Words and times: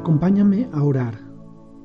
Acompáñame 0.00 0.66
a 0.72 0.82
orar. 0.82 1.20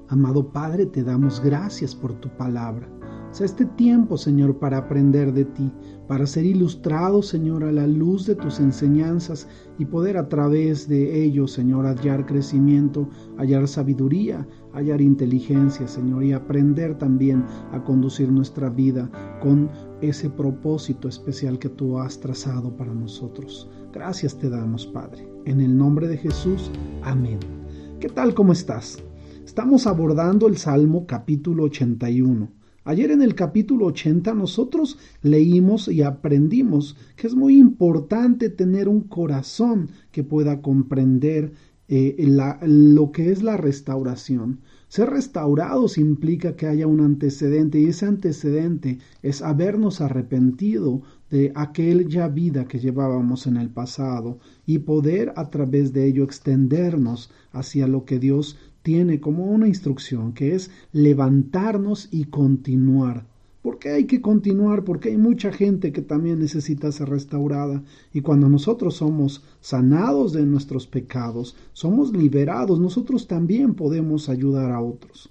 Amado 0.08 0.50
Padre, 0.54 0.86
te 0.86 1.04
damos 1.04 1.42
gracias 1.42 1.94
por 1.94 2.14
tu 2.14 2.30
palabra. 2.38 2.88
Sea 3.32 3.46
este 3.46 3.66
tiempo, 3.66 4.16
Señor, 4.18 4.58
para 4.58 4.78
aprender 4.78 5.34
de 5.34 5.44
ti, 5.44 5.70
para 6.08 6.26
ser 6.26 6.46
ilustrado, 6.46 7.22
Señor, 7.22 7.66
a 7.66 7.74
la 7.74 7.86
luz 7.86 8.26
de 8.26 8.36
tus 8.36 8.62
enseñanzas 8.62 9.50
y 9.78 9.84
poder 9.84 10.16
a 10.16 10.30
través 10.30 10.88
de 10.88 11.26
ello, 11.26 11.46
Señor, 11.46 11.86
hallar 11.86 12.26
crecimiento, 12.26 13.10
hallar 13.38 13.68
sabiduría, 13.68 14.48
hallar 14.72 15.02
inteligencia, 15.02 15.86
Señor, 15.86 16.24
y 16.24 16.32
aprender 16.32 16.98
también 16.98 17.44
a 17.74 17.84
conducir 17.84 18.32
nuestra 18.32 18.70
vida 18.70 19.12
con 19.42 19.70
ese 20.00 20.30
propósito 20.30 21.10
especial 21.10 21.60
que 21.60 21.68
tú 21.68 22.00
has 22.00 22.18
trazado 22.18 22.78
para 22.78 22.94
nosotros. 22.94 23.70
Gracias 23.92 24.40
te 24.40 24.50
damos, 24.50 24.88
Padre. 24.88 25.28
En 25.44 25.60
el 25.60 25.78
nombre 25.78 26.08
de 26.08 26.16
Jesús, 26.16 26.72
amén. 27.04 27.65
¿Qué 28.06 28.12
tal? 28.12 28.36
¿Cómo 28.36 28.54
estás? 28.54 29.00
Estamos 29.44 29.88
abordando 29.88 30.48
el 30.48 30.58
Salmo 30.58 31.08
capítulo 31.08 31.64
81. 31.64 32.52
Ayer 32.84 33.10
en 33.10 33.24
el 33.24 33.34
capítulo 33.34 33.88
80 33.88 34.32
nosotros 34.36 35.00
leímos 35.24 35.88
y 35.88 36.04
aprendimos 36.04 36.96
que 37.16 37.26
es 37.26 37.34
muy 37.34 37.58
importante 37.58 38.52
tener 38.52 38.90
un 38.90 39.02
corazón 39.02 39.90
que 40.12 40.24
pueda 40.24 40.62
comprender 40.62 41.54
eh, 41.88 42.16
lo 42.62 43.12
que 43.12 43.32
es 43.32 43.42
la 43.42 43.58
restauración. 43.58 44.60
Ser 44.88 45.10
restaurados 45.10 45.98
implica 45.98 46.56
que 46.56 46.68
haya 46.68 46.86
un 46.86 47.02
antecedente 47.02 47.80
y 47.80 47.86
ese 47.86 48.06
antecedente 48.06 49.00
es 49.24 49.42
habernos 49.42 50.00
arrepentido 50.00 51.02
de 51.36 51.52
aquella 51.54 52.30
vida 52.30 52.66
que 52.66 52.80
llevábamos 52.80 53.46
en 53.46 53.58
el 53.58 53.70
pasado 53.70 54.40
y 54.66 54.80
poder 54.80 55.34
a 55.36 55.50
través 55.50 55.92
de 55.92 56.08
ello 56.08 56.24
extendernos 56.24 57.30
hacia 57.52 57.90
lo 57.90 58.06
que 58.06 58.20
Dios 58.20 58.58
tiene 58.84 59.20
como 59.20 59.44
una 59.44 59.68
instrucción, 59.68 60.32
que 60.32 60.56
es 60.56 60.72
levantarnos 60.94 62.08
y 62.10 62.24
continuar. 62.24 63.28
¿Por 63.62 63.80
qué 63.80 63.90
hay 63.90 64.06
que 64.06 64.22
continuar? 64.22 64.86
Porque 64.86 65.10
hay 65.10 65.18
mucha 65.18 65.52
gente 65.52 65.92
que 65.92 66.02
también 66.02 66.40
necesita 66.40 66.90
ser 66.94 67.10
restaurada. 67.10 67.84
Y 68.14 68.22
cuando 68.22 68.48
nosotros 68.48 68.96
somos 68.96 69.44
sanados 69.60 70.32
de 70.32 70.46
nuestros 70.46 70.88
pecados, 70.88 71.58
somos 71.74 72.14
liberados, 72.16 72.80
nosotros 72.80 73.28
también 73.28 73.74
podemos 73.74 74.30
ayudar 74.30 74.72
a 74.72 74.80
otros. 74.80 75.30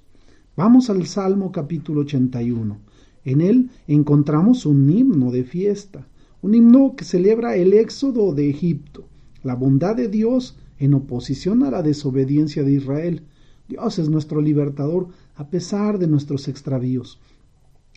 Vamos 0.55 0.91
al 0.91 1.07
Salmo 1.07 1.51
capítulo 1.51 2.03
81. 2.03 2.77
En 3.25 3.41
él 3.41 3.71
encontramos 3.87 4.67
un 4.67 4.91
himno 4.91 5.31
de 5.31 5.45
fiesta, 5.45 6.07
un 6.43 6.55
himno 6.55 6.95
que 6.95 7.05
celebra 7.05 7.57
el 7.57 7.73
éxodo 7.73 8.35
de 8.35 8.51
Egipto, 8.51 9.09
la 9.43 9.55
bondad 9.55 9.97
de 9.97 10.09
Dios 10.09 10.59
en 10.79 10.95
oposición 10.95 11.63
a 11.63 11.71
la 11.71 11.83
desobediencia 11.83 12.63
de 12.63 12.73
Israel. 12.73 13.23
Dios 13.69 13.99
es 13.99 14.11
nuestro 14.11 14.41
libertador 14.41 15.09
a 15.37 15.49
pesar 15.49 15.99
de 15.99 16.07
nuestros 16.07 16.49
extravíos. 16.49 17.19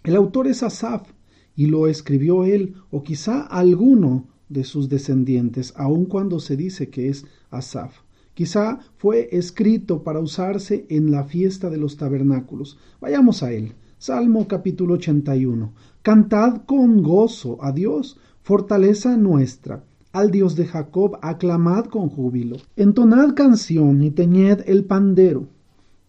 El 0.03 0.15
autor 0.15 0.47
es 0.47 0.63
Asaf 0.63 1.11
y 1.55 1.65
lo 1.65 1.87
escribió 1.87 2.45
él 2.45 2.75
o 2.89 3.03
quizá 3.03 3.41
alguno 3.41 4.27
de 4.47 4.63
sus 4.63 4.87
descendientes, 4.87 5.73
aun 5.75 6.05
cuando 6.05 6.39
se 6.39 6.55
dice 6.55 6.89
que 6.89 7.09
es 7.09 7.25
Asaf. 7.49 7.99
Quizá 8.33 8.79
fue 8.97 9.29
escrito 9.31 10.03
para 10.03 10.19
usarse 10.19 10.85
en 10.89 11.11
la 11.11 11.23
fiesta 11.23 11.69
de 11.69 11.77
los 11.77 11.97
tabernáculos. 11.97 12.77
Vayamos 13.01 13.43
a 13.43 13.51
él. 13.51 13.73
Salmo 13.99 14.47
capítulo 14.47 14.93
81. 14.93 15.73
Cantad 16.03 16.61
con 16.67 17.01
gozo 17.01 17.57
a 17.63 17.71
Dios, 17.71 18.19
fortaleza 18.43 19.17
nuestra. 19.17 19.85
Al 20.13 20.29
Dios 20.29 20.55
de 20.55 20.67
Jacob 20.67 21.17
aclamad 21.23 21.85
con 21.85 22.09
júbilo. 22.09 22.57
Entonad 22.75 23.33
canción 23.33 24.03
y 24.03 24.11
teñed 24.11 24.61
el 24.67 24.85
pandero, 24.85 25.47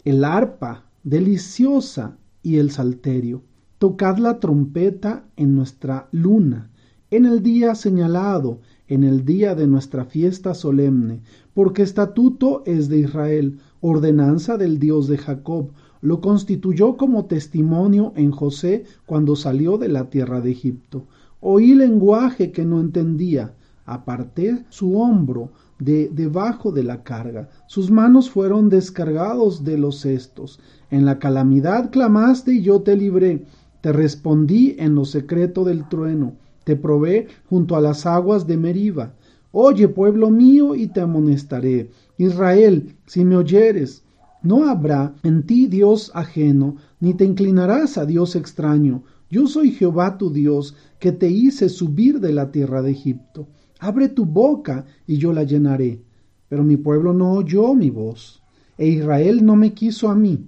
el 0.05 0.25
arpa 0.25 0.85
deliciosa 1.03 2.19
y 2.43 2.59
el 2.59 2.73
salterio. 2.73 3.41
Tocad 3.79 4.19
la 4.19 4.39
trompeta 4.39 5.25
en 5.37 5.55
nuestra 5.55 6.09
luna, 6.13 6.71
en 7.11 7.25
el 7.25 7.43
día 7.43 7.75
señalado, 7.75 8.61
en 8.87 9.03
el 9.03 9.25
día 9.25 9.55
de 9.55 9.67
nuestra 9.67 10.05
fiesta 10.05 10.53
solemne, 10.53 11.23
porque 11.55 11.83
estatuto 11.83 12.63
es 12.67 12.91
de 12.91 12.99
Israel, 12.99 13.61
ordenanza 13.81 14.59
del 14.59 14.79
Dios 14.79 15.09
de 15.09 15.17
Jacob, 15.17 15.71
lo 16.01 16.21
constituyó 16.21 16.97
como 16.97 17.27
testimonio 17.27 18.13
en 18.17 18.31
José 18.31 18.85
cuando 19.07 19.37
salió 19.37 19.79
de 19.79 19.89
la 19.89 20.11
tierra 20.11 20.41
de 20.41 20.51
Egipto. 20.51 21.05
Oí 21.41 21.75
lenguaje 21.75 22.53
que 22.53 22.65
no 22.65 22.81
entendía, 22.81 23.55
aparté 23.87 24.65
su 24.69 24.99
hombro 24.99 25.51
de 25.79 26.09
debajo 26.09 26.73
de 26.73 26.83
la 26.83 27.05
carga, 27.05 27.49
sus 27.67 27.91
manos 27.91 28.31
fueron 28.31 28.69
descargados 28.69 29.65
de 29.65 29.79
los 29.79 30.01
cestos. 30.01 30.61
En 30.91 31.05
la 31.05 31.19
calamidad 31.19 31.91
clamaste 31.91 32.55
y 32.55 32.63
yo 32.63 32.83
te 32.83 32.97
libré, 32.97 33.45
te 33.81 33.93
respondí 33.93 34.75
en 34.79 34.95
lo 34.95 35.05
secreto 35.05 35.65
del 35.65 35.89
trueno, 35.89 36.35
te 36.65 36.77
probé 36.77 37.29
junto 37.49 37.77
a 37.77 37.81
las 37.81 38.07
aguas 38.07 38.47
de 38.47 38.57
Meriba. 38.57 39.15
Oye, 39.53 39.89
pueblo 39.89 40.31
mío, 40.31 40.75
y 40.75 40.89
te 40.89 41.01
amonestaré. 41.01 41.91
Israel, 42.19 42.95
si 43.07 43.25
me 43.25 43.37
oyeres, 43.37 44.05
no 44.43 44.69
habrá 44.69 45.15
en 45.23 45.45
ti 45.45 45.67
Dios 45.67 46.13
ajeno, 46.15 46.77
ni 47.01 47.15
te 47.15 47.25
inclinarás 47.25 47.99
a 47.99 48.07
Dios 48.07 48.37
extraño. 48.37 49.03
Yo 49.31 49.47
soy 49.47 49.73
Jehová 49.73 50.17
tu 50.17 50.31
Dios, 50.31 50.75
que 51.01 51.13
te 51.13 51.29
hice 51.29 51.69
subir 51.69 52.21
de 52.21 52.33
la 52.33 52.51
tierra 52.51 52.83
de 52.83 52.93
Egipto. 52.93 53.49
Abre 53.81 54.09
tu 54.09 54.25
boca 54.25 54.87
y 55.07 55.19
yo 55.19 55.33
la 55.33 55.43
llenaré. 55.43 56.03
Pero 56.49 56.65
mi 56.65 56.77
pueblo 56.77 57.13
no 57.13 57.33
oyó 57.33 57.75
mi 57.75 57.91
voz, 57.91 58.43
e 58.79 58.89
Israel 58.89 59.45
no 59.45 59.57
me 59.57 59.75
quiso 59.75 60.09
a 60.09 60.15
mí. 60.15 60.47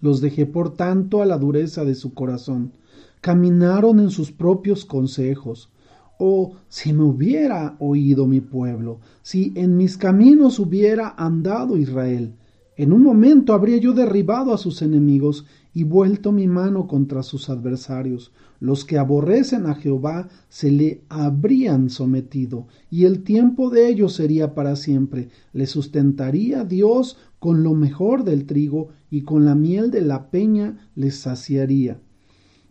Los 0.00 0.20
dejé 0.20 0.46
por 0.46 0.76
tanto 0.76 1.20
a 1.20 1.26
la 1.26 1.36
dureza 1.38 1.84
de 1.84 1.94
su 1.94 2.14
corazón. 2.14 2.72
Caminaron 3.20 3.98
en 3.98 4.10
sus 4.10 4.30
propios 4.30 4.84
consejos. 4.84 5.70
Oh, 6.18 6.52
si 6.68 6.92
me 6.92 7.02
hubiera 7.02 7.76
oído 7.78 8.26
mi 8.26 8.40
pueblo, 8.40 9.00
si 9.22 9.52
en 9.56 9.76
mis 9.76 9.96
caminos 9.96 10.58
hubiera 10.58 11.14
andado 11.16 11.76
Israel, 11.76 12.34
en 12.82 12.94
un 12.94 13.02
momento 13.02 13.52
habría 13.52 13.76
yo 13.76 13.92
derribado 13.92 14.54
a 14.54 14.56
sus 14.56 14.80
enemigos 14.80 15.44
y 15.74 15.84
vuelto 15.84 16.32
mi 16.32 16.46
mano 16.46 16.86
contra 16.86 17.22
sus 17.22 17.50
adversarios. 17.50 18.32
Los 18.58 18.86
que 18.86 18.96
aborrecen 18.96 19.66
a 19.66 19.74
Jehová 19.74 20.30
se 20.48 20.70
le 20.70 21.02
habrían 21.10 21.90
sometido, 21.90 22.68
y 22.90 23.04
el 23.04 23.22
tiempo 23.22 23.68
de 23.68 23.90
ellos 23.90 24.14
sería 24.14 24.54
para 24.54 24.76
siempre. 24.76 25.28
Le 25.52 25.66
sustentaría 25.66 26.64
Dios 26.64 27.18
con 27.38 27.62
lo 27.62 27.74
mejor 27.74 28.24
del 28.24 28.46
trigo, 28.46 28.88
y 29.10 29.24
con 29.24 29.44
la 29.44 29.54
miel 29.54 29.90
de 29.90 30.00
la 30.00 30.30
peña 30.30 30.88
les 30.94 31.16
saciaría. 31.16 32.00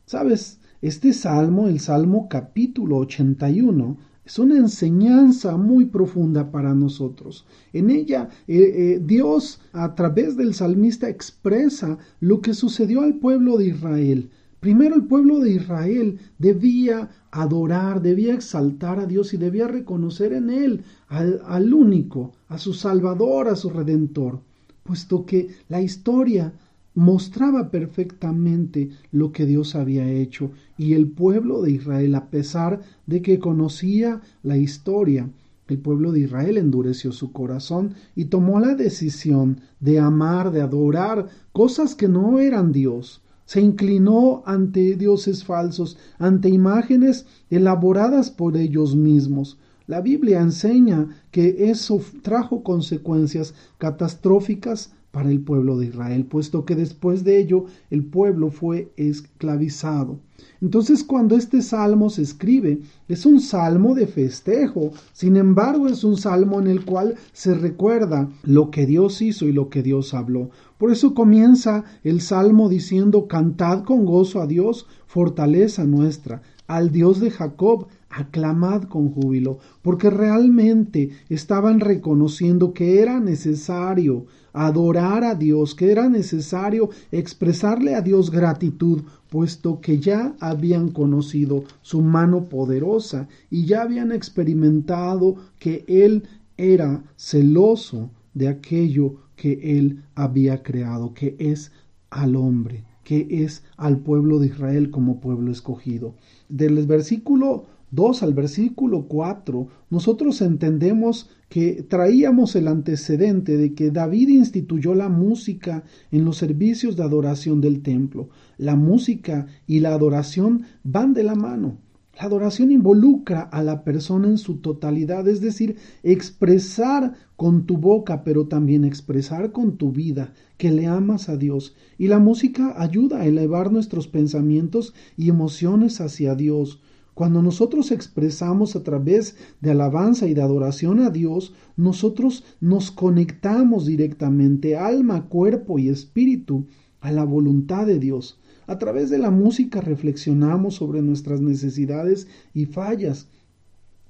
¿Sabes? 0.08 0.59
Este 0.81 1.14
salmo, 1.14 1.68
el 1.68 1.80
Salmo 1.80 2.28
capítulo 2.30 2.97
81, 2.97 3.97
es 4.29 4.38
una 4.38 4.59
enseñanza 4.59 5.57
muy 5.57 5.85
profunda 5.85 6.51
para 6.51 6.75
nosotros. 6.75 7.47
En 7.73 7.90
ella 7.90 8.29
eh, 8.47 8.59
eh, 8.59 9.01
Dios 9.03 9.59
a 9.73 9.95
través 9.95 10.38
del 10.38 10.53
salmista 10.53 11.09
expresa 11.09 11.97
lo 12.19 12.40
que 12.40 12.53
sucedió 12.53 13.01
al 13.01 13.16
pueblo 13.16 13.57
de 13.57 13.69
Israel. 13.69 14.29
Primero 14.59 14.94
el 14.94 15.06
pueblo 15.06 15.40
de 15.40 15.53
Israel 15.53 16.19
debía 16.38 17.09
adorar, 17.31 18.03
debía 18.03 18.35
exaltar 18.35 19.00
a 19.00 19.07
Dios 19.07 19.34
y 19.34 19.38
debía 19.38 19.67
reconocer 19.67 20.34
en 20.34 20.51
Él 20.51 20.84
al, 21.07 21.41
al 21.47 21.73
único, 21.73 22.34
a 22.50 22.59
su 22.59 22.75
Salvador, 22.75 23.47
a 23.47 23.56
su 23.56 23.72
Redentor, 23.72 24.41
puesto 24.84 25.25
que 25.25 25.50
la 25.69 25.81
historia 25.81 26.53
mostraba 26.94 27.72
perfectamente 27.72 28.90
lo 29.12 29.32
que 29.32 29.46
Dios 29.46 29.76
había 29.76 30.10
hecho 30.10 30.52
y 30.78 30.94
el 30.94 31.08
pueblo 31.08 31.62
de 31.62 31.72
Israel, 31.72 32.16
a 32.16 32.30
pesar 32.30 32.82
de 33.06 33.22
que 33.22 33.40
conocía 33.40 34.22
la 34.44 34.58
historia, 34.58 35.30
el 35.70 35.78
pueblo 35.80 36.12
de 36.12 36.22
Israel 36.22 36.58
endureció 36.58 37.12
su 37.12 37.32
corazón 37.32 37.94
y 38.16 38.26
tomó 38.26 38.59
la 38.59 38.74
decisión 38.74 39.62
de 39.80 40.00
amar, 40.00 40.52
de 40.52 40.62
adorar 40.62 41.28
cosas 41.52 41.94
que 41.96 42.08
no 42.08 42.40
eran 42.40 42.72
Dios. 42.72 43.22
Se 43.46 43.62
inclinó 43.62 44.44
ante 44.46 44.96
dioses 44.96 45.44
falsos, 45.44 45.97
ante 46.18 46.50
imágenes 46.50 47.26
elaboradas 47.50 48.32
por 48.32 48.58
ellos 48.58 48.96
mismos. 48.96 49.58
La 49.88 50.02
Biblia 50.02 50.42
enseña 50.42 51.08
que 51.32 51.70
eso 51.70 52.02
trajo 52.22 52.64
consecuencias 52.64 53.56
catastróficas 53.80 54.94
para 55.11 55.32
el 55.32 55.41
pueblo 55.41 55.78
de 55.78 55.88
Israel, 55.88 56.26
puesto 56.26 56.66
que 56.66 56.76
después 56.76 57.23
de 57.23 57.40
ello 57.40 57.66
el 57.90 58.03
pueblo 58.03 58.52
fue 58.52 58.91
esclavizado. 58.96 60.20
Entonces 60.61 61.03
cuando 61.03 61.35
este 61.35 61.61
salmo 61.61 62.09
se 62.09 62.22
escribe, 62.22 62.82
es 63.08 63.26
un 63.26 63.40
salmo 63.40 63.96
de 63.96 64.08
festejo, 64.08 64.91
sin 65.14 65.38
embargo 65.38 65.88
es 65.88 66.03
un 66.03 66.17
salmo 66.17 66.59
en 66.59 66.67
el 66.67 66.85
cual 66.85 67.16
se 67.34 67.56
recuerda 67.56 68.29
lo 68.44 68.70
que 68.70 68.85
Dios 68.85 69.22
hizo 69.22 69.47
y 69.47 69.52
lo 69.52 69.70
que 69.70 69.84
Dios 69.84 70.14
habló. 70.14 70.50
Por 70.78 70.91
eso 70.91 71.14
comienza 71.14 71.84
el 72.03 72.22
salmo 72.22 72.70
diciendo, 72.70 73.28
cantad 73.28 73.84
con 73.84 74.06
gozo 74.06 74.41
a 74.41 74.47
Dios, 74.47 74.85
fortaleza 75.08 75.85
nuestra, 75.85 76.41
al 76.67 76.91
Dios 76.91 77.20
de 77.20 77.32
Jacob, 77.32 77.88
aclamad 78.09 78.84
con 78.84 79.11
júbilo, 79.11 79.59
porque 79.82 80.09
realmente 80.09 81.09
estaban 81.29 81.79
reconociendo 81.79 82.73
que 82.73 83.02
era 83.02 83.20
necesario 83.20 84.26
adorar 84.53 85.23
a 85.23 85.35
Dios, 85.35 85.75
que 85.75 85.91
era 85.91 86.09
necesario 86.09 86.90
expresarle 87.11 87.96
a 87.96 88.01
Dios 88.01 88.31
gratitud, 88.31 89.03
puesto 89.29 89.79
que 89.79 89.99
ya 89.99 90.35
habían 90.40 90.90
conocido 90.90 91.63
su 91.81 92.01
mano 92.01 92.46
poderosa 92.46 93.28
y 93.49 93.66
ya 93.66 93.84
habían 93.84 94.11
experimentado 94.11 95.35
que 95.59 95.85
Él 95.87 96.23
era 96.57 97.03
celoso 97.16 98.09
de 98.34 98.47
aquello 98.47 99.16
que 99.35 99.78
Él 99.78 100.03
había 100.16 100.63
creado, 100.63 101.13
que 101.13 101.35
es 101.40 101.72
al 102.09 102.35
hombre, 102.35 102.84
que 103.03 103.28
es 103.29 103.63
al 103.78 103.99
pueblo 103.99 104.40
de 104.40 104.47
Israel 104.47 104.91
como 104.91 105.19
pueblo 105.19 105.51
escogido. 105.51 106.16
Del 106.49 106.85
versículo 106.85 107.66
2 107.91 108.24
al 108.24 108.34
versículo 108.34 109.08
4, 109.08 109.68
nosotros 109.90 110.41
entendemos 110.41 111.30
que 111.50 111.84
traíamos 111.84 112.56
el 112.56 112.68
antecedente 112.68 113.58
de 113.58 113.74
que 113.74 113.90
David 113.90 114.30
instituyó 114.30 114.94
la 114.94 115.09
música 115.09 115.84
en 116.12 116.26
los 116.26 116.38
servicios 116.38 116.96
de 116.96 117.03
adoración 117.03 117.62
del 117.62 117.82
templo. 117.82 118.30
La 118.58 118.76
música 118.76 119.47
y 119.66 119.80
la 119.80 119.94
adoración 119.94 120.64
van 120.84 121.14
de 121.14 121.24
la 121.24 121.36
mano. 121.36 121.78
La 122.20 122.26
adoración 122.26 122.70
involucra 122.70 123.44
a 123.44 123.64
la 123.64 123.86
persona 123.86 124.28
en 124.28 124.38
su 124.38 124.58
totalidad, 124.58 125.26
es 125.30 125.40
decir, 125.40 125.78
expresar 126.03 127.14
con 127.38 127.66
tu 127.66 127.78
boca, 127.78 128.26
pero 128.26 128.47
también 128.47 128.84
expresar 128.84 129.53
con 129.53 129.78
tu 129.78 129.94
vida 129.94 130.34
que 130.58 130.70
le 130.70 130.85
amas 130.85 131.30
a 131.30 131.38
Dios. 131.38 131.78
Y 131.97 132.09
la 132.09 132.20
música 132.20 132.76
ayuda 132.78 133.22
a 133.22 133.26
elevar 133.26 133.72
nuestros 133.72 134.09
pensamientos 134.09 134.94
y 135.16 135.30
emociones 135.30 136.02
hacia 136.02 136.35
Dios. 136.35 136.82
Cuando 137.20 137.42
nosotros 137.42 137.92
expresamos 137.92 138.78
a 138.78 138.84
través 138.84 139.36
de 139.60 139.72
alabanza 139.72 140.26
y 140.26 140.34
de 140.34 140.42
adoración 140.42 141.02
a 141.02 141.10
Dios, 141.10 141.54
nosotros 141.76 142.46
nos 142.62 142.92
conectamos 142.92 143.86
directamente, 143.86 144.78
alma, 144.78 145.26
cuerpo 145.28 145.80
y 145.80 145.90
espíritu, 145.90 146.68
a 147.02 147.12
la 147.12 147.26
voluntad 147.26 147.86
de 147.86 148.00
Dios. 148.00 148.40
A 148.68 148.78
través 148.78 149.10
de 149.10 149.18
la 149.18 149.32
música 149.32 149.82
reflexionamos 149.82 150.76
sobre 150.76 151.02
nuestras 151.02 151.42
necesidades 151.42 152.30
y 152.54 152.68
fallas, 152.68 153.28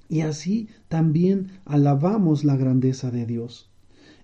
y 0.08 0.20
así 0.20 0.68
también 0.86 1.48
alabamos 1.64 2.44
la 2.44 2.56
grandeza 2.56 3.10
de 3.10 3.26
Dios. 3.26 3.72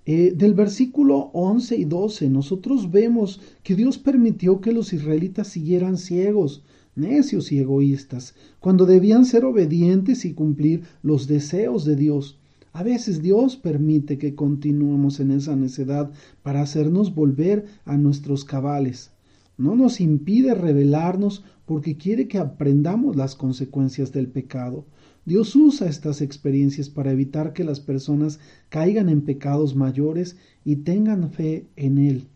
Eh, 0.04 0.32
del 0.36 0.54
versículo 0.54 1.32
11 1.32 1.76
y 1.76 1.86
12 1.86 2.30
nosotros 2.30 2.92
vemos 2.92 3.40
que 3.64 3.74
Dios 3.74 3.98
permitió 3.98 4.60
que 4.60 4.70
los 4.70 4.92
israelitas 4.92 5.48
siguieran 5.48 5.98
ciegos, 5.98 6.62
necios 6.96 7.52
y 7.52 7.58
egoístas, 7.58 8.34
cuando 8.58 8.86
debían 8.86 9.24
ser 9.24 9.44
obedientes 9.44 10.24
y 10.24 10.34
cumplir 10.34 10.82
los 11.02 11.26
deseos 11.26 11.84
de 11.84 11.94
Dios. 11.94 12.40
A 12.72 12.82
veces 12.82 13.22
Dios 13.22 13.56
permite 13.56 14.18
que 14.18 14.34
continuemos 14.34 15.20
en 15.20 15.30
esa 15.30 15.56
necedad 15.56 16.10
para 16.42 16.62
hacernos 16.62 17.14
volver 17.14 17.66
a 17.84 17.96
nuestros 17.96 18.44
cabales. 18.44 19.12
No 19.56 19.74
nos 19.74 20.00
impide 20.00 20.54
rebelarnos 20.54 21.44
porque 21.64 21.96
quiere 21.96 22.28
que 22.28 22.38
aprendamos 22.38 23.16
las 23.16 23.34
consecuencias 23.34 24.12
del 24.12 24.28
pecado. 24.28 24.84
Dios 25.24 25.56
usa 25.56 25.88
estas 25.88 26.20
experiencias 26.20 26.90
para 26.90 27.12
evitar 27.12 27.52
que 27.52 27.64
las 27.64 27.80
personas 27.80 28.38
caigan 28.68 29.08
en 29.08 29.22
pecados 29.22 29.74
mayores 29.74 30.36
y 30.64 30.76
tengan 30.76 31.30
fe 31.30 31.66
en 31.76 31.98
Él. 31.98 32.28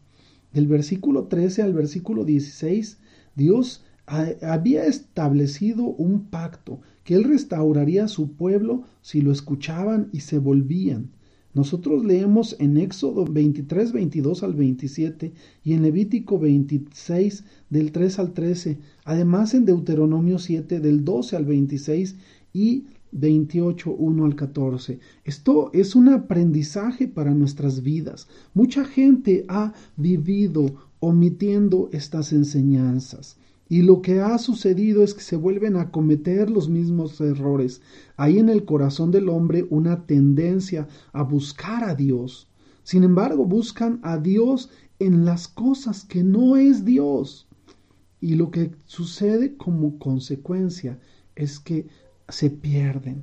Del 0.53 0.67
versículo 0.67 1.25
13 1.25 1.63
al 1.63 1.75
versículo 1.75 2.25
16, 2.25 2.99
Dios 3.37 3.85
había 4.11 4.87
establecido 4.87 5.85
un 5.85 6.25
pacto 6.25 6.81
que 7.05 7.15
él 7.15 7.25
restauraría 7.25 8.05
a 8.05 8.09
su 8.09 8.33
pueblo 8.33 8.83
si 9.03 9.21
lo 9.21 9.31
escuchaban 9.31 10.09
y 10.13 10.21
se 10.21 10.39
volvían. 10.39 11.11
Nosotros 11.55 12.05
leemos 12.05 12.57
en 12.59 12.77
Éxodo 12.77 13.25
23, 13.25 13.93
22 13.93 14.43
al 14.43 14.55
27 14.55 15.33
y 15.65 15.73
en 15.73 15.83
Levítico 15.83 16.39
26 16.39 17.45
del 17.71 17.93
3 17.93 18.19
al 18.19 18.33
13, 18.33 18.79
además 19.05 19.55
en 19.55 19.65
Deuteronomio 19.65 20.39
7 20.39 20.81
del 20.81 21.05
12 21.05 21.37
al 21.37 21.45
26 21.45 22.17
y 22.53 22.85
28, 23.13 23.93
1 23.93 24.25
al 24.25 24.35
14. 24.37 24.99
Esto 25.25 25.71
es 25.73 25.95
un 25.95 26.09
aprendizaje 26.09 27.09
para 27.09 27.35
nuestras 27.35 27.83
vidas. 27.83 28.29
Mucha 28.55 28.85
gente 28.85 29.45
ha 29.49 29.73
vivido 29.97 30.75
omitiendo 31.01 31.89
estas 31.93 32.33
enseñanzas. 32.33 33.37
Y 33.71 33.83
lo 33.83 34.03
que 34.03 34.21
ha 34.21 34.37
sucedido 34.39 35.05
es 35.05 35.15
que 35.15 35.23
se 35.23 35.37
vuelven 35.37 35.77
a 35.77 35.93
cometer 35.93 36.51
los 36.51 36.69
mismos 36.69 37.21
errores. 37.21 37.83
Hay 38.17 38.41
en 38.41 38.49
el 38.49 38.65
corazón 38.65 39.13
del 39.13 39.29
hombre 39.29 39.65
una 39.71 40.07
tendencia 40.07 40.89
a 41.13 41.23
buscar 41.23 41.85
a 41.85 41.95
Dios. 41.95 42.51
Sin 42.83 43.05
embargo, 43.05 43.45
buscan 43.45 44.01
a 44.03 44.19
Dios 44.19 44.71
en 44.99 45.25
las 45.25 45.47
cosas 45.47 46.05
que 46.05 46.25
no 46.25 46.57
es 46.57 46.85
Dios. 46.85 47.47
Y 48.21 48.35
lo 48.35 48.51
que 48.51 48.73
sucede 48.87 49.57
como 49.57 50.01
consecuencia 50.01 50.99
es 51.37 51.61
que 51.61 51.87
se 52.29 52.51
pierden. 52.51 53.23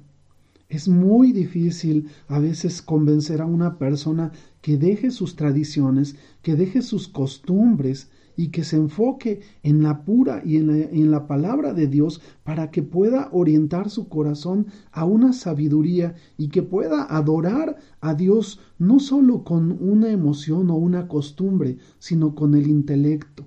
Es 0.70 0.88
muy 0.88 1.34
difícil 1.34 2.08
a 2.30 2.40
veces 2.40 2.82
convencer 2.82 3.42
a 3.42 3.46
una 3.46 3.78
persona 3.78 4.32
que 4.62 4.78
deje 4.78 5.12
sus 5.12 5.36
tradiciones, 5.36 6.16
que 6.42 6.56
deje 6.56 6.82
sus 6.82 7.10
costumbres 7.10 8.10
y 8.38 8.50
que 8.50 8.64
se 8.64 8.78
enfoque 8.78 9.42
en 9.64 9.84
la 9.84 10.06
pura 10.06 10.42
y 10.46 10.56
en 10.56 10.68
la, 10.68 10.78
en 10.78 11.12
la, 11.12 11.28
palabra 11.28 11.74
de 11.74 11.88
Dios 11.88 12.22
para 12.44 12.72
que 12.72 12.84
pueda 12.84 13.28
orientar 13.34 13.90
su 13.90 14.08
corazón 14.08 14.68
a 14.92 15.04
una 15.04 15.34
sabiduría 15.34 16.16
y 16.38 16.48
que 16.48 16.64
pueda 16.64 17.04
adorar 17.04 17.76
a 18.00 18.14
Dios 18.14 18.62
no 18.78 19.00
solo 19.00 19.44
con 19.44 19.72
una 19.82 20.12
emoción 20.12 20.70
o 20.70 20.76
una 20.76 21.08
costumbre, 21.08 21.80
sino 22.00 22.36
con 22.36 22.56
el 22.56 22.68
intelecto. 22.68 23.46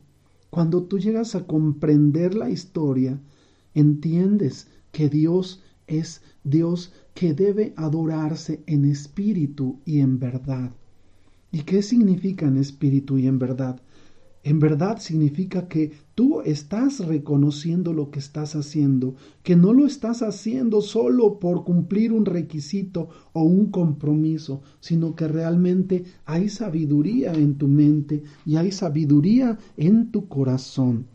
Cuando 0.51 0.83
tú 0.83 0.99
llegas 0.99 1.37
a 1.37 1.47
comprender 1.47 2.35
la 2.35 2.51
historia, 2.51 3.21
entiendes 3.73 4.67
que 4.91 5.09
Dios 5.09 5.63
es 5.87 6.23
Dios 6.43 6.93
que 7.15 7.35
debe 7.35 7.73
adorarse 7.77 8.63
en 8.67 8.85
espíritu 8.85 9.79
y 9.85 10.01
en 10.01 10.19
verdad. 10.19 10.73
¿Y 11.53 11.63
qué 11.63 11.83
significa 11.83 12.47
en 12.47 12.57
espíritu 12.57 13.19
y 13.19 13.27
en 13.27 13.39
verdad? 13.39 13.81
En 14.43 14.59
verdad 14.59 14.99
significa 14.99 15.69
que 15.69 15.93
tú 16.15 16.41
estás 16.41 17.01
reconociendo 17.01 17.93
lo 17.93 18.11
que 18.11 18.21
estás 18.21 18.57
haciendo, 18.57 19.15
que 19.43 19.55
no 19.55 19.75
lo 19.75 19.87
estás 19.87 20.23
haciendo 20.23 20.81
solo 20.81 21.39
por 21.39 21.65
cumplir 21.65 22.13
un 22.13 22.25
requisito 22.25 23.11
o 23.35 23.43
un 23.43 23.71
compromiso, 23.71 24.63
sino 24.81 25.15
que 25.15 25.29
realmente 25.29 26.05
hay 26.25 26.49
sabiduría 26.49 27.35
en 27.35 27.57
tu 27.57 27.69
mente 27.69 28.23
y 28.47 28.57
hay 28.57 28.73
sabiduría 28.73 29.59
en 29.77 30.11
tu 30.11 30.27
corazón. 30.27 31.07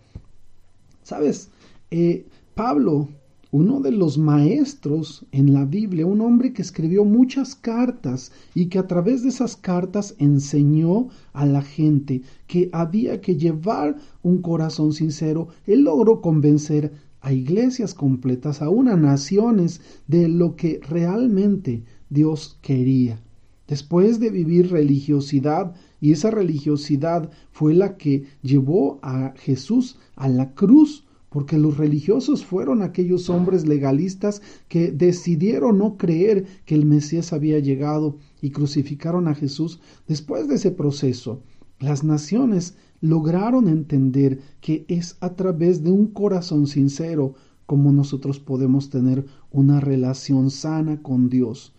Sabes, 1.01 1.50
eh, 1.89 2.27
Pablo 2.53 3.09
uno 3.55 3.79
de 3.79 3.91
los 3.91 4.17
maestros 4.17 5.25
en 5.31 5.53
la 5.53 5.63
Biblia, 5.63 6.05
un 6.05 6.19
hombre 6.19 6.51
que 6.51 6.62
escribió 6.62 7.05
muchas 7.05 7.55
cartas 7.55 8.33
y 8.53 8.65
que 8.65 8.79
a 8.79 8.85
través 8.85 9.24
de 9.24 9.29
esas 9.29 9.55
cartas 9.55 10.13
enseñó 10.17 11.07
a 11.31 11.45
la 11.45 11.62
gente 11.62 12.21
que 12.47 12.69
había 12.74 13.21
que 13.21 13.38
llevar 13.38 13.95
un 14.24 14.41
corazón 14.41 14.91
sincero, 14.91 15.47
él 15.65 15.85
logró 15.85 16.19
convencer 16.19 16.91
a 17.21 17.31
iglesias 17.31 17.93
completas, 17.93 18.62
a 18.62 18.67
unas 18.67 19.00
naciones, 19.00 19.79
de 20.05 20.27
lo 20.27 20.57
que 20.57 20.81
realmente 20.89 21.85
Dios 22.09 22.59
quería. 22.62 23.21
Después 23.69 24.19
de 24.19 24.31
vivir 24.31 24.69
religiosidad, 24.69 25.74
y 26.01 26.12
esa 26.12 26.29
religiosidad 26.29 27.31
fue 27.51 27.74
la 27.74 27.95
que 27.95 28.25
llevó 28.41 29.00
a 29.01 29.33
Jesús 29.38 29.97
a 30.17 30.27
la 30.27 30.53
cruz, 30.53 31.05
porque 31.35 31.57
los 31.57 31.75
religiosos 31.75 32.45
fueron 32.45 32.81
aquellos 32.81 33.29
hombres 33.29 33.67
legalistas 33.67 34.41
que 34.69 34.93
decidieron 34.93 35.79
no 35.79 35.97
creer 35.97 36.45
que 36.63 36.75
el 36.75 36.85
Mesías 36.85 37.33
había 37.33 37.59
llegado 37.59 38.15
y 38.41 38.51
crucificaron 38.51 39.27
a 39.27 39.35
Jesús. 39.35 39.81
Después 40.07 40.47
de 40.47 40.55
ese 40.55 40.71
proceso, 40.71 41.41
las 41.77 42.05
naciones 42.05 42.77
lograron 43.01 43.67
entender 43.67 44.39
que 44.61 44.85
es 44.87 45.17
a 45.19 45.35
través 45.35 45.83
de 45.83 45.91
un 45.91 46.07
corazón 46.07 46.67
sincero 46.67 47.33
como 47.65 47.91
nosotros 47.91 48.39
podemos 48.39 48.89
tener 48.89 49.25
una 49.51 49.81
relación 49.81 50.49
sana 50.49 51.01
con 51.01 51.27
Dios. 51.27 51.73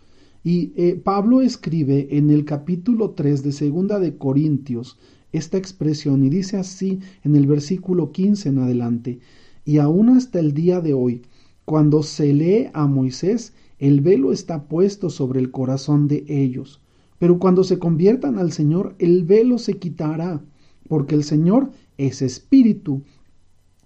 Y 0.44 0.75
eh, 0.76 1.00
Pablo 1.02 1.40
escribe 1.40 2.08
en 2.10 2.28
el 2.28 2.44
capítulo 2.44 3.12
3 3.12 3.42
de 3.42 3.52
Segunda 3.52 4.00
de 4.00 4.18
Corintios 4.18 4.98
esta 5.32 5.58
expresión 5.58 6.25
y 6.25 6.28
dice 6.28 6.56
así 6.56 7.00
en 7.25 7.36
el 7.36 7.46
versículo 7.46 8.12
15 8.12 8.50
en 8.50 8.58
adelante, 8.58 9.18
y 9.66 9.78
aún 9.78 10.08
hasta 10.11 10.38
el 10.38 10.54
día 10.54 10.80
de 10.80 10.94
hoy, 10.94 11.23
cuando 11.66 12.04
se 12.04 12.32
lee 12.32 12.68
a 12.73 12.87
Moisés, 12.87 13.52
el 13.80 14.00
velo 14.00 14.32
está 14.32 14.68
puesto 14.68 15.11
sobre 15.11 15.40
el 15.40 15.50
corazón 15.50 16.06
de 16.06 16.25
ellos. 16.28 16.80
Pero 17.18 17.40
cuando 17.40 17.64
se 17.64 17.80
conviertan 17.80 18.38
al 18.38 18.52
Señor, 18.52 18.94
el 19.00 19.25
velo 19.25 19.58
se 19.58 19.75
quitará, 19.75 20.40
porque 20.88 21.16
el 21.16 21.25
Señor 21.25 21.73
es 21.99 22.23
espíritu, 22.23 23.02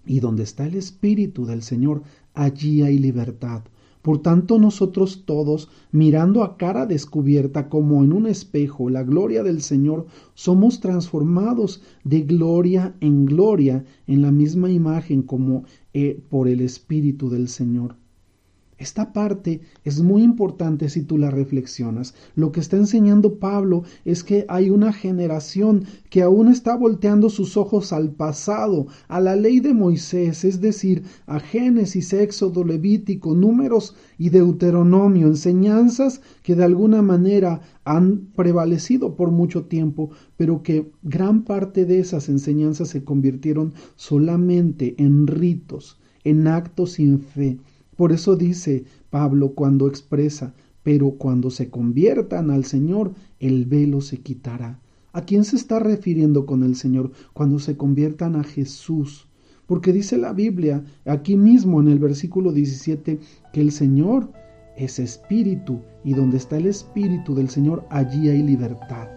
y 0.05 0.19
donde 0.19 0.43
está 0.43 0.67
el 0.67 0.75
espíritu 0.75 1.47
del 1.47 1.63
Señor, 1.63 2.03
allí 2.35 2.83
hay 2.83 2.99
libertad. 2.99 3.63
Por 4.01 4.19
tanto, 4.21 4.57
nosotros 4.57 5.23
todos, 5.25 5.69
mirando 5.91 6.43
a 6.43 6.57
cara 6.57 6.85
descubierta 6.85 7.69
como 7.69 8.03
en 8.03 8.13
un 8.13 8.25
espejo 8.25 8.89
la 8.89 9.03
gloria 9.03 9.43
del 9.43 9.61
Señor, 9.61 10.07
somos 10.33 10.79
transformados 10.79 11.81
de 12.03 12.21
gloria 12.21 12.95
en 12.99 13.25
gloria 13.25 13.85
en 14.07 14.21
la 14.23 14.31
misma 14.31 14.71
imagen 14.71 15.21
como 15.21 15.65
eh, 15.93 16.19
por 16.29 16.47
el 16.47 16.61
Espíritu 16.61 17.29
del 17.29 17.47
Señor. 17.47 18.00
Esta 18.81 19.13
parte 19.13 19.61
es 19.83 20.01
muy 20.01 20.23
importante 20.23 20.89
si 20.89 21.03
tú 21.03 21.19
la 21.19 21.29
reflexionas. 21.29 22.15
Lo 22.33 22.51
que 22.51 22.61
está 22.61 22.77
enseñando 22.77 23.35
Pablo 23.35 23.83
es 24.05 24.23
que 24.23 24.43
hay 24.49 24.71
una 24.71 24.91
generación 24.91 25.85
que 26.09 26.23
aún 26.23 26.47
está 26.47 26.75
volteando 26.75 27.29
sus 27.29 27.57
ojos 27.57 27.93
al 27.93 28.09
pasado, 28.09 28.87
a 29.07 29.19
la 29.19 29.35
ley 29.35 29.59
de 29.59 29.75
Moisés, 29.75 30.43
es 30.43 30.61
decir, 30.61 31.03
a 31.27 31.39
Génesis, 31.39 32.11
Éxodo, 32.11 32.63
Levítico, 32.63 33.35
Números 33.35 33.95
y 34.17 34.29
Deuteronomio, 34.29 35.27
enseñanzas 35.27 36.21
que 36.41 36.55
de 36.55 36.63
alguna 36.63 37.03
manera 37.03 37.61
han 37.85 38.31
prevalecido 38.35 39.15
por 39.15 39.29
mucho 39.29 39.65
tiempo, 39.65 40.09
pero 40.37 40.63
que 40.63 40.91
gran 41.03 41.43
parte 41.43 41.85
de 41.85 41.99
esas 41.99 42.29
enseñanzas 42.29 42.89
se 42.89 43.03
convirtieron 43.03 43.75
solamente 43.95 44.95
en 44.97 45.27
ritos, 45.27 45.99
en 46.23 46.47
actos 46.47 46.93
sin 46.93 47.19
fe 47.19 47.59
por 48.01 48.13
eso 48.13 48.35
dice 48.35 48.85
Pablo 49.11 49.51
cuando 49.53 49.87
expresa, 49.87 50.55
pero 50.81 51.11
cuando 51.19 51.51
se 51.51 51.69
conviertan 51.69 52.49
al 52.49 52.65
Señor, 52.65 53.13
el 53.39 53.65
velo 53.65 54.01
se 54.01 54.17
quitará. 54.17 54.79
¿A 55.13 55.21
quién 55.21 55.43
se 55.43 55.55
está 55.55 55.77
refiriendo 55.77 56.47
con 56.47 56.63
el 56.63 56.75
Señor? 56.75 57.11
Cuando 57.33 57.59
se 57.59 57.77
conviertan 57.77 58.35
a 58.35 58.43
Jesús. 58.43 59.27
Porque 59.67 59.93
dice 59.93 60.17
la 60.17 60.33
Biblia, 60.33 60.83
aquí 61.05 61.37
mismo 61.37 61.79
en 61.79 61.89
el 61.89 61.99
versículo 61.99 62.51
17, 62.51 63.19
que 63.53 63.61
el 63.61 63.71
Señor 63.71 64.31
es 64.75 64.97
espíritu 64.97 65.81
y 66.03 66.15
donde 66.15 66.37
está 66.37 66.57
el 66.57 66.65
espíritu 66.65 67.35
del 67.35 67.49
Señor, 67.49 67.85
allí 67.91 68.29
hay 68.29 68.41
libertad. 68.41 69.09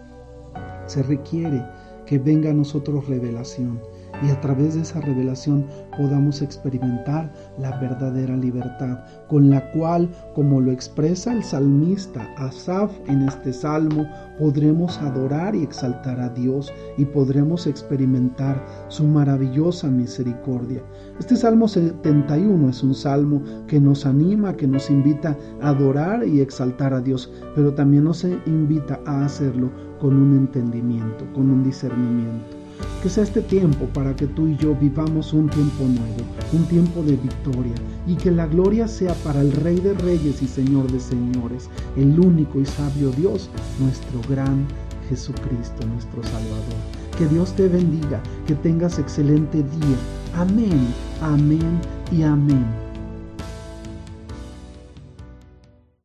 Se 0.85 1.01
requiere 1.01 1.65
que 2.05 2.19
venga 2.19 2.51
a 2.51 2.53
nosotros 2.53 3.07
revelación 3.07 3.79
y 4.23 4.29
a 4.29 4.39
través 4.41 4.75
de 4.75 4.81
esa 4.81 5.01
revelación 5.01 5.65
podamos 5.97 6.41
experimentar 6.41 7.31
la 7.57 7.77
verdadera 7.79 8.35
libertad, 8.35 8.99
con 9.27 9.49
la 9.49 9.71
cual, 9.71 10.09
como 10.33 10.61
lo 10.61 10.71
expresa 10.71 11.33
el 11.33 11.43
salmista 11.43 12.27
Asaf 12.37 12.91
en 13.07 13.23
este 13.23 13.53
salmo, 13.53 14.05
podremos 14.37 14.97
adorar 14.99 15.55
y 15.55 15.63
exaltar 15.63 16.19
a 16.19 16.29
Dios 16.29 16.73
y 16.97 17.05
podremos 17.05 17.67
experimentar 17.67 18.63
su 18.87 19.05
maravillosa 19.05 19.87
misericordia. 19.87 20.81
Este 21.19 21.35
Salmo 21.35 21.67
71 21.67 22.69
es 22.69 22.83
un 22.83 22.93
salmo 22.93 23.41
que 23.67 23.79
nos 23.79 24.05
anima, 24.05 24.55
que 24.55 24.67
nos 24.67 24.89
invita 24.89 25.37
a 25.61 25.69
adorar 25.69 26.27
y 26.27 26.41
exaltar 26.41 26.93
a 26.93 27.01
Dios, 27.01 27.31
pero 27.55 27.73
también 27.73 28.03
nos 28.03 28.23
invita 28.23 28.99
a 29.05 29.25
hacerlo 29.25 29.69
con 29.99 30.15
un 30.17 30.35
entendimiento, 30.35 31.25
con 31.33 31.49
un 31.49 31.63
discernimiento. 31.63 32.64
Que 33.01 33.09
sea 33.09 33.23
este 33.23 33.41
tiempo 33.41 33.85
para 33.93 34.15
que 34.15 34.27
tú 34.27 34.47
y 34.47 34.57
yo 34.57 34.75
vivamos 34.75 35.33
un 35.33 35.49
tiempo 35.49 35.83
nuevo, 35.83 36.23
un 36.53 36.65
tiempo 36.65 37.03
de 37.03 37.15
victoria, 37.15 37.75
y 38.07 38.15
que 38.15 38.31
la 38.31 38.47
gloria 38.47 38.87
sea 38.87 39.13
para 39.23 39.41
el 39.41 39.51
Rey 39.51 39.79
de 39.79 39.93
Reyes 39.93 40.41
y 40.41 40.47
Señor 40.47 40.91
de 40.91 40.99
Señores, 40.99 41.69
el 41.95 42.19
único 42.19 42.59
y 42.59 42.65
sabio 42.65 43.11
Dios, 43.11 43.49
nuestro 43.79 44.21
gran 44.29 44.65
Jesucristo, 45.09 45.85
nuestro 45.87 46.23
Salvador. 46.23 46.79
Que 47.17 47.27
Dios 47.27 47.53
te 47.55 47.67
bendiga, 47.67 48.21
que 48.47 48.55
tengas 48.55 48.99
excelente 48.99 49.59
día. 49.59 49.97
Amén, 50.35 50.87
amén 51.21 51.79
y 52.11 52.23
amén. 52.23 52.84